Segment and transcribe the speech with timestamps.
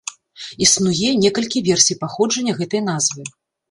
[0.67, 3.33] Існуе некалькі версій паходжання гэтай назвы.